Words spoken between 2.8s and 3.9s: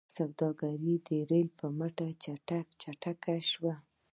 چټکه شوه.